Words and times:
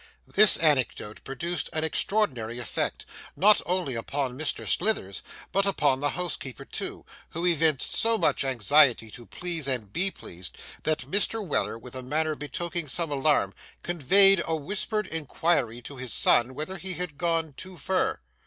This 0.25 0.57
anecdote 0.57 1.23
produced 1.23 1.69
an 1.73 1.83
extraordinary 1.83 2.57
effect, 2.57 3.05
not 3.35 3.61
only 3.67 3.93
upon 3.93 4.35
Mr. 4.35 4.67
Slithers, 4.67 5.21
but 5.51 5.67
upon 5.67 5.99
the 5.99 6.09
housekeeper 6.09 6.67
also, 6.73 7.05
who 7.29 7.45
evinced 7.45 7.93
so 7.93 8.17
much 8.17 8.43
anxiety 8.43 9.11
to 9.11 9.27
please 9.27 9.67
and 9.67 9.93
be 9.93 10.09
pleased, 10.09 10.57
that 10.85 11.01
Mr. 11.05 11.45
Weller, 11.45 11.77
with 11.77 11.93
a 11.93 12.01
manner 12.01 12.33
betokening 12.33 12.87
some 12.87 13.11
alarm, 13.11 13.53
conveyed 13.83 14.41
a 14.47 14.55
whispered 14.55 15.05
inquiry 15.05 15.83
to 15.83 15.97
his 15.97 16.11
son 16.11 16.55
whether 16.55 16.77
he 16.79 16.95
had 16.95 17.19
gone 17.19 17.53
'too 17.53 17.77
fur. 17.77 18.19